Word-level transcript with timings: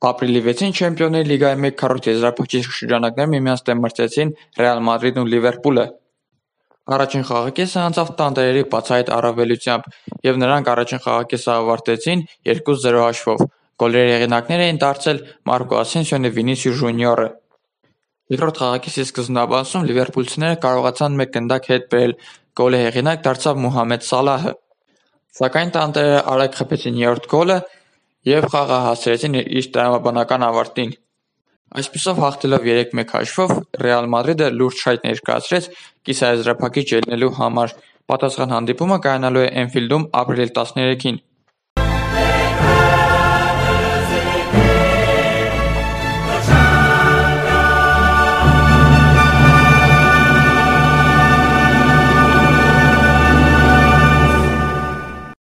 Ապրիլի 0.00 0.40
վեցին 0.46 0.70
Չեմպիոնների 0.72 1.28
լիգայի 1.28 1.56
մեկ 1.60 1.74
քառորդ 1.80 2.06
եզրափակիչ 2.08 2.60
շրջանակներում 2.72 3.32
միմյանց 3.36 3.62
դեմ 3.66 3.80
մրցեցին 3.84 4.30
«Ռեալ 4.60 4.78
Մադրիդն» 4.86 5.20
ու 5.20 5.28
«Լիվերպուլը»։ 5.32 5.84
Առաջին 6.96 7.24
խաղակեսը 7.30 7.80
անցավ 7.84 8.12
տանտերերի 8.20 8.62
բացահայտ 8.72 9.10
առավելությամբ, 9.16 9.90
և 10.24 10.40
նրանք 10.40 10.70
առաջին 10.72 11.02
խաղակեսը 11.04 11.50
ավարտեցին 11.60 12.24
երկուս-զրո 12.48 13.02
հաշվով։ 13.04 13.44
Գոլերի 13.80 14.14
հեղինակներ 14.16 14.64
էին 14.64 14.80
դարձել 14.80 15.20
Մարկո 15.50 15.76
Ասենսիոն 15.84 16.26
և 16.30 16.34
Վինիսիուս 16.40 16.80
Ժունիորը։ 16.80 17.28
Երկրորդ 18.30 18.60
խաղակեսի 18.60 19.04
սկզբնաբացում 19.04 19.86
լիվերպուլցիները 19.90 20.58
կարողացան 20.64 21.20
մեկ 21.20 21.30
գնդակ 21.36 21.70
հետ 21.70 21.86
բերել, 21.92 22.12
գոլի 22.60 22.80
հեղինակ 22.80 23.22
դարձավ 23.26 23.62
Մուհամեդ 23.64 24.06
Սալահը։ 24.10 24.52
Սակայն 25.40 25.72
տանտերերը 25.76 26.20
արագ 26.30 26.56
խփեցին 26.60 27.00
երրորդ 27.00 27.26
գոլը 27.30 27.58
և 28.28 28.46
խաղը 28.52 28.78
հասցրեցին 28.84 29.36
իր 29.40 29.66
տրամաբանական 29.74 30.42
ավարտին։ 30.44 30.90
Այսպիսով, 31.80 32.18
հաղթելով 32.20 32.66
երեք-մեկ 32.68 33.14
հաշվով, 33.16 33.52
«Ռեալ 33.80 34.08
Մադրիդը» 34.12 34.48
լուրջ 34.58 34.80
շայթ 34.84 35.06
ներկայացրեց 35.06 35.68
կիսաեզրափակիչ 36.10 36.86
ելնելու 36.90 37.30
համար։ 37.40 37.74
Պատասխան 38.10 38.54
հանդիպումը 38.56 38.98
կայանալու 39.06 39.44
է 39.46 39.50
Էնֆիլդում 39.62 40.06
ապրիլի 40.20 40.52
տասներեքին։ 40.58 41.20